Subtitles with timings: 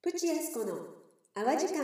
[0.00, 0.76] プチヤスコの
[1.34, 1.82] 淡路間。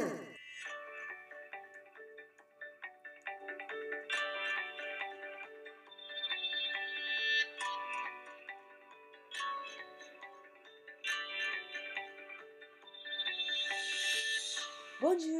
[15.02, 15.34] ボンジュー。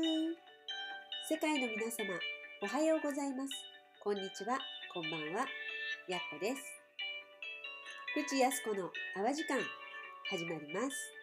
[1.28, 2.18] 世界の皆様
[2.60, 3.50] おはようございます。
[4.02, 4.58] こんにちは。
[4.92, 5.46] こんばんは。
[6.08, 6.62] やっこです。
[8.14, 9.60] プチヤスコの淡路間。
[10.28, 11.13] 始まります。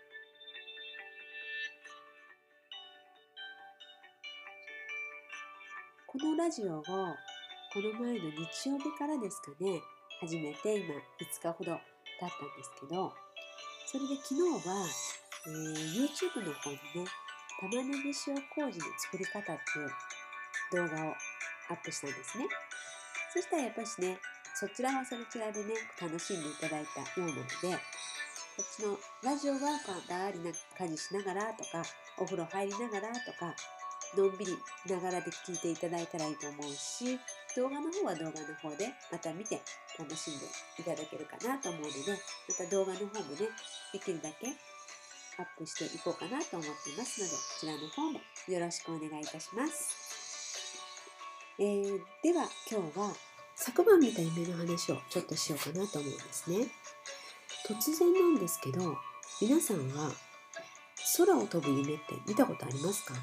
[6.12, 9.80] このラジオをこの前の日曜日からですかね
[10.20, 11.00] 始めて今5
[11.40, 11.80] 日ほど経っ
[12.20, 13.14] たんですけど
[13.88, 14.76] それで昨日は、
[15.48, 17.08] えー YouTube の方にね
[17.64, 21.16] 玉ねぎ塩麹の作り方っていう動画を
[21.72, 22.44] アップしたんですね。
[23.32, 24.20] そしたらやっぱしね
[24.60, 31.82] そちらはそちらでね楽しんでいただいたようなのでこっちのラジオワーカーだりな家事しながらとか
[32.20, 33.56] お風呂入りながらとか
[34.18, 37.18] のんびりながらで聞いていただいたらいいと思うし
[37.56, 39.62] 動画の方は動画の方でまた見て
[39.98, 40.46] 楽しんで
[40.80, 41.94] いただけるかなと思うので
[42.50, 43.48] また動画の方もね
[43.94, 44.48] できるだけ
[45.40, 49.96] アップしていこうかなと思っていますのでこちらの方もよろしくお願いいたします、
[51.60, 53.14] えーでは今日は
[53.56, 56.68] 昨晩見た夢の話をちょっとしようかなと思うんですね。
[57.68, 58.98] 突然なんですけど
[59.40, 60.12] 皆さんは
[61.18, 63.14] 空を飛ぶ夢って見たことありますか？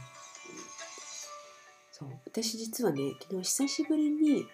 [1.99, 2.09] そう。
[2.27, 4.47] 私実はね昨日久しぶりに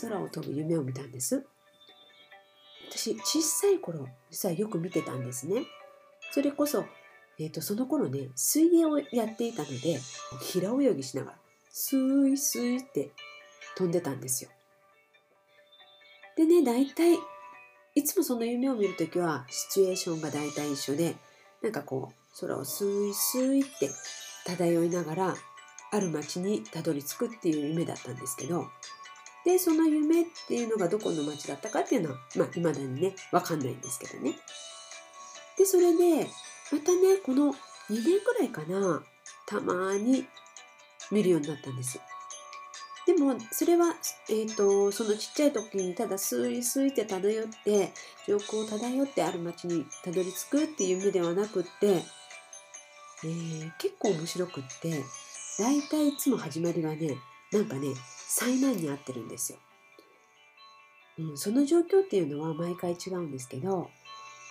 [0.00, 1.44] 空を飛ぶ夢を見たんです。
[2.90, 5.62] 私小さい頃実はよく見てたんですね。
[6.32, 6.84] それこそ、
[7.38, 9.98] えー、とその頃ね水泳をやっていたので
[10.40, 11.36] 平泳ぎしながら
[11.70, 13.10] スーイスイって
[13.76, 14.50] 飛んでたんですよ。
[16.36, 17.18] でね大体
[17.94, 21.16] いつもその夢を見るときはシチュエーションが大体一緒で
[21.62, 23.90] なんかこう空をスーイスイって
[24.46, 25.34] 漂いながら
[25.90, 28.66] ある町にたどり着くっていう夢だったんですけど
[29.44, 34.34] でその夢っていうのがどこの町だったかっていうのはまあ未だにね分かんないんですけどね。
[35.56, 36.26] でそれで
[36.70, 37.54] またねこの
[37.90, 39.02] 2年ぐらいかな
[39.46, 40.26] たまに
[41.10, 41.98] 見るようになったんです。
[43.06, 43.94] でもそれは、
[44.28, 47.92] えー、とそのちっちゃい時にただスイスイって漂って
[48.26, 52.02] 上空を漂ってある町にたどり着くっていう夢ではなくって、
[53.24, 55.02] えー結構面白くって。
[55.58, 57.16] 大体いつも始まりはね
[57.52, 57.88] なんかね
[58.28, 59.58] 災難に遭ってるんですよ、
[61.18, 63.90] うん、その状況っていうのは毎回違うんですけど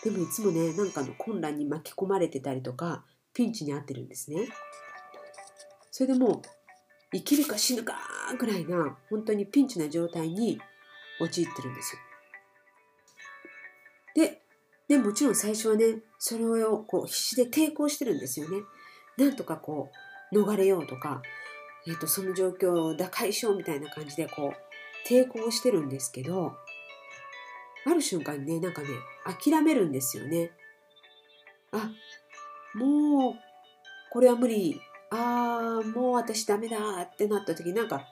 [0.03, 3.03] でもいつもねなんかの混乱に巻き込まれてたりとか
[3.34, 4.47] ピンチに遭ってるんですね。
[5.91, 6.41] それでもう
[7.13, 7.95] 生きるか死ぬか
[8.38, 10.59] ぐらいな本当にピンチな状態に
[11.19, 12.01] 陥ってるんですよ。
[14.16, 14.41] で
[14.88, 18.57] でもちろん最初はねそれをこう必死で抵抗してるんですよね。
[19.18, 21.22] なんとかこう逃れようとか、
[21.88, 26.54] えー、とその状況を打開しようみたいな感じでこう抵抗してるんですけど
[27.86, 28.88] ある瞬間にねなんかね
[29.26, 30.52] 諦めるんですよね。
[31.72, 31.90] あ
[32.76, 33.34] もう
[34.12, 34.82] これは無理。
[35.10, 38.06] あーもう私ダメだってなった時なんか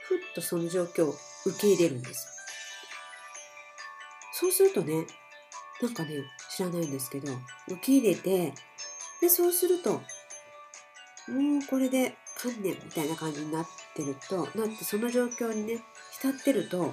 [0.00, 1.14] ふっとその状況を
[1.46, 2.26] 受け入れるんです
[4.32, 5.06] そうするとね
[5.80, 6.10] なんかね
[6.54, 7.32] 知らないんですけど
[7.68, 8.52] 受け入れて
[9.22, 10.02] でそうすると
[11.28, 15.80] もうこれで観念みたいな感じになってるとなってその状況にね
[16.12, 16.92] 浸ってると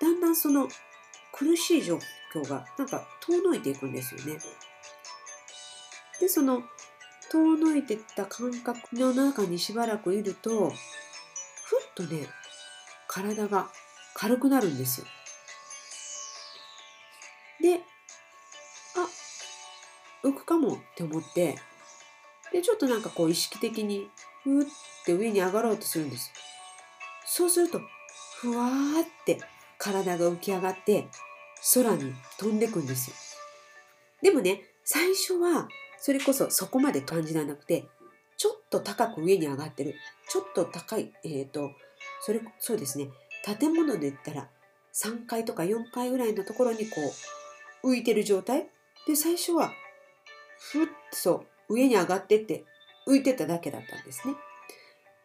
[0.00, 0.68] だんだんその
[1.32, 1.98] 苦しい状
[2.34, 4.38] 況がなんか遠のいていくんですよね。
[6.20, 6.62] でその
[7.30, 10.74] 遠のいてった感覚の中にしばらくいるとふっ
[11.94, 12.26] とね
[13.06, 13.68] 体が
[14.14, 15.06] 軽くなるんですよ。
[17.60, 17.80] で
[18.96, 21.56] あ浮くかもって思って
[22.58, 24.08] でちょっとなんかこう意識的に
[24.42, 24.66] ふーっ
[25.06, 26.32] て上に上がろうとするんです。
[27.24, 27.80] そうすると
[28.40, 29.38] ふわーって
[29.78, 31.06] 体が浮き上がって
[31.74, 33.16] 空に飛んでくんですよ。
[34.22, 37.86] でもね最初はそれこそそこまで感じらなくて
[38.36, 39.94] ちょっと高く上に上がってる
[40.28, 41.70] ちょっと高いえっ、と
[42.20, 43.08] それそうですね
[43.58, 44.48] 建物で言ったら
[44.94, 46.96] 3階とか4階ぐらいのところにこ
[47.84, 48.68] う浮いてる状態
[49.06, 49.70] で最初は
[50.72, 52.64] ふっとそう上に上がってって
[53.06, 54.34] 浮いてただけだったんですね。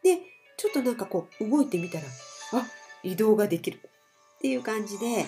[0.03, 0.21] で
[0.57, 2.05] ちょっとなんかこう動いてみたら
[2.53, 2.65] あ
[3.03, 5.25] 移動ができるっていう感じで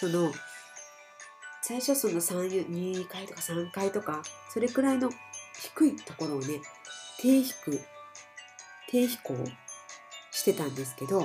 [0.00, 0.32] その
[1.62, 5.10] 最初その3 2階とか3階とかそれくらいの
[5.60, 6.60] 低いところをね
[7.18, 7.54] 低飛
[8.90, 9.34] 低飛行
[10.30, 11.20] してたんですけど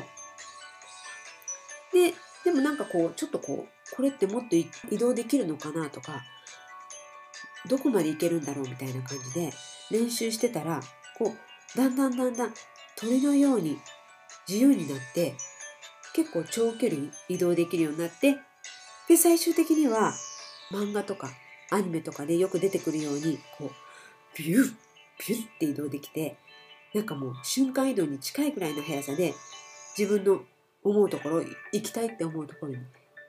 [1.91, 2.13] で
[2.45, 6.23] でもなんかこうちょっとこうこれってもっと移動できるのかなとか
[7.69, 9.51] どこまでいけるんだろうみたいな感じで
[9.91, 10.81] 練習してたら
[11.17, 11.33] こ
[11.75, 12.53] うだんだんだんだん
[12.97, 13.77] 鳥のように
[14.47, 15.35] 自由になって
[16.13, 18.37] 結構長距離移動できるようになって
[19.07, 20.13] で最終的には
[20.71, 21.29] 漫画とか
[21.71, 24.73] アニメとかでよく出てくるようにこうビュッ
[25.27, 26.37] ビュッって移動できて
[26.93, 29.33] なんかもう瞬間移動に近いぐらいの速さで
[29.97, 30.41] 自分の
[30.83, 32.77] 思うところ行きたいって思うところに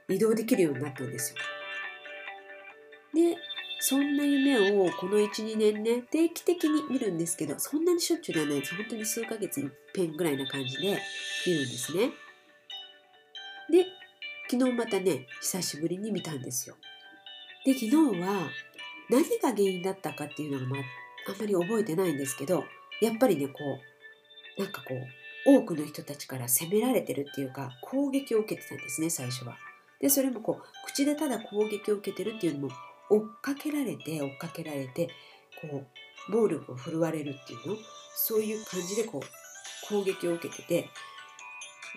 [0.08, 1.36] 移動できるようになったんですよ。
[3.12, 3.36] で
[3.82, 10.98] そんな夢をこの12年ね定期的に見るんですけどそんなにしょっちゅうではないです本当に数ヶ月に一遍ぐらいな感じで
[11.46, 12.10] 見るんですね。
[13.70, 13.86] で
[14.50, 16.76] 昨日またね久しぶりに見たんですよ。
[17.64, 18.50] で昨日は
[19.08, 20.80] 何が原因だったかっていうのは、まあ、
[21.30, 22.64] あんまり覚えてないんですけど
[23.00, 23.54] やっぱりねこ
[24.58, 29.56] うなんかこう多くの人たちから責められてるっていうか攻撃を受けてたんですね最初は。
[30.00, 32.74] でそれもこう口でただ攻撃を受けてるっていうのも
[33.10, 35.08] 追っかけられて追っかけられて
[35.60, 35.84] こ
[36.28, 37.76] う暴力を振るわれるっていうの
[38.16, 40.88] そういう感じでこう攻撃を受けてて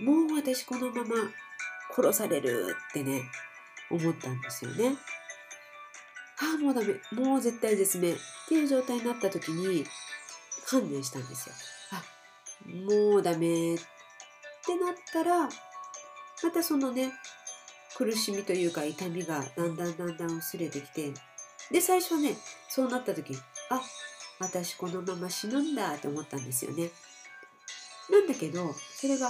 [0.01, 1.15] もう私このまま
[1.95, 3.21] 殺されるってね
[3.91, 4.97] 思ったんですよね。
[6.41, 8.15] ああもうダメもう絶対絶命っ
[8.49, 9.85] ていう状態になった時に
[10.67, 11.55] 観念したんですよ。
[11.91, 12.03] あ
[12.91, 13.77] もうダメっ
[14.65, 17.11] てなったらまたそのね
[17.97, 21.13] 苦しみというか痛みがだんだんだんだん薄れてきて
[21.71, 22.35] で最初ね
[22.69, 23.35] そうなった時
[23.69, 23.81] あ
[24.39, 26.89] 私このまま死ぬんだって思ったんですよね。
[28.09, 29.29] なんだけどそれが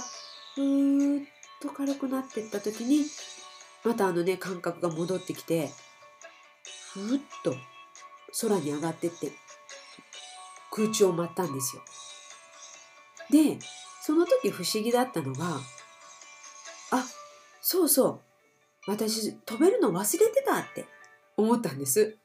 [0.54, 1.24] ふーっ
[1.60, 3.04] と軽くなっていった時に
[3.84, 5.70] またあのね感覚が戻ってきて
[6.92, 7.54] ふーっと
[8.40, 9.30] 空に上がってって
[10.72, 11.82] 空中を舞ったんですよ。
[13.30, 13.58] で
[14.02, 15.60] その時不思議だったのが
[16.90, 17.04] あ
[17.62, 18.20] そうそう
[18.86, 20.84] 私飛べるの忘れてたって
[21.36, 22.16] 思ったんです。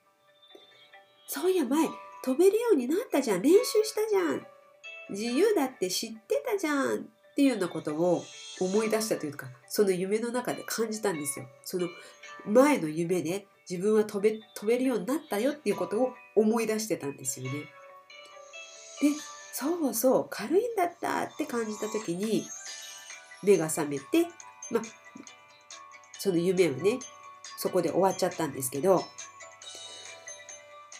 [1.28, 1.88] そういや前
[2.24, 4.46] 飛べるようになったじゃん練習したじゃん
[5.10, 7.00] 自由だって知ってたじゃんっ
[7.36, 8.24] ていうようなことを
[8.60, 11.46] 思い出したというかその夢の中で感じたんですよ。
[11.64, 11.88] その
[12.46, 17.52] 前の夢で自分は飛べ飛べるようになったよっていうことを思い出してたんですよね。
[19.02, 19.12] で
[19.54, 22.46] そうそう軽いんだったって感じた時に
[23.44, 24.28] 目が覚めて、
[24.72, 24.82] まあ、
[26.20, 27.00] その夢はね
[27.58, 29.04] そこで終わっちゃったんですけど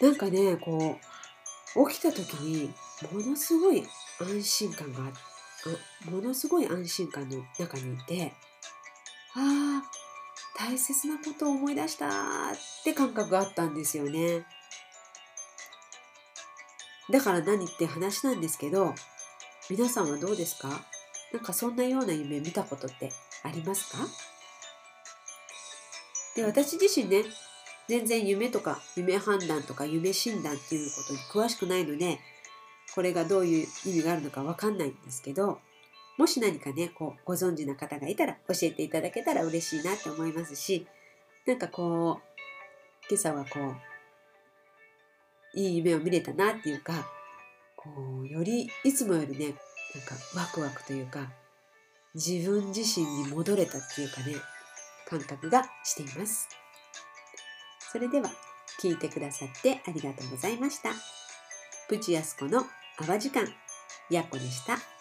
[0.00, 0.98] なんかねこ
[1.76, 2.72] う起きた時に
[3.12, 3.86] ものすごい
[4.18, 5.00] 安心感が
[6.10, 8.32] ものすごい安心感の中にいて
[9.36, 9.90] ああ
[10.58, 12.10] 大切なことを思い出したっ
[12.84, 14.44] て感覚があったんですよね。
[17.10, 18.94] だから何って話なんですけど
[19.68, 20.68] 皆さんはどうですか？
[21.32, 23.10] なんかそんなような夢見たことって
[23.42, 24.06] ありますか？
[26.36, 27.24] で私自身ね
[27.88, 32.20] 全然夢とか夢判断とか夢診断っていうことに詳しくないので
[32.94, 35.58] これがどういう意味があるのかわかんないんですけど
[36.18, 40.86] もし何かねこうご存知の方がいたら教えていただけたら嬉しいなって思いますし
[41.46, 43.58] なんかこう今朝はこ
[45.54, 46.92] ういい夢を見れたなっていうか
[47.74, 47.90] こ
[48.22, 51.32] うよりいつもよりねなんかワクワクというか
[52.14, 54.34] 自分自身に戻れたっていうかね
[55.10, 56.48] 感覚がしています。
[57.80, 58.30] それでは
[58.80, 60.90] 聞いてくださってありがとうございました。
[61.88, 62.64] プチヤスコの
[62.96, 63.48] 泡時間、
[64.08, 64.99] やっこでした。